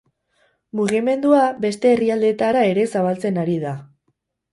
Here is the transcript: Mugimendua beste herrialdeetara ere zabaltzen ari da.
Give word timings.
Mugimendua 0.77 1.41
beste 1.65 1.91
herrialdeetara 1.97 2.63
ere 2.71 2.87
zabaltzen 2.95 3.39
ari 3.43 3.59
da. 3.67 3.75